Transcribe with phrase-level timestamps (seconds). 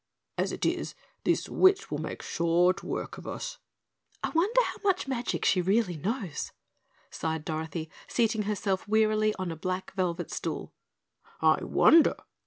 [0.35, 0.95] As it is,
[1.25, 3.59] this witch will make short work of us."
[4.23, 6.51] "I wonder how much magic she really knows,"
[7.11, 10.73] sighed Dorothy, seating herself wearily on a black velvet stool.
[11.39, 12.15] "I wonder!"